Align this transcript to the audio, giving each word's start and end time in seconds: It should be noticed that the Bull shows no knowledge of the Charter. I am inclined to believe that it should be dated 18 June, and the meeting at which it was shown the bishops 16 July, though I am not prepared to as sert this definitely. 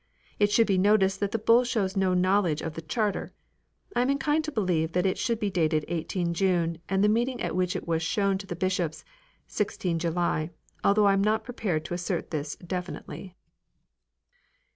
It 0.39 0.51
should 0.51 0.65
be 0.65 0.79
noticed 0.79 1.19
that 1.19 1.31
the 1.31 1.37
Bull 1.37 1.63
shows 1.63 1.95
no 1.95 2.15
knowledge 2.15 2.63
of 2.63 2.73
the 2.73 2.81
Charter. 2.81 3.33
I 3.95 4.01
am 4.01 4.09
inclined 4.09 4.43
to 4.45 4.51
believe 4.51 4.93
that 4.93 5.05
it 5.05 5.15
should 5.15 5.39
be 5.39 5.51
dated 5.51 5.85
18 5.87 6.33
June, 6.33 6.79
and 6.89 7.03
the 7.03 7.07
meeting 7.07 7.39
at 7.39 7.55
which 7.55 7.75
it 7.75 7.87
was 7.87 8.01
shown 8.01 8.37
the 8.37 8.55
bishops 8.55 9.05
16 9.45 9.99
July, 9.99 10.49
though 10.83 11.05
I 11.05 11.13
am 11.13 11.23
not 11.23 11.43
prepared 11.43 11.85
to 11.85 11.93
as 11.93 12.01
sert 12.01 12.31
this 12.31 12.55
definitely. 12.55 13.35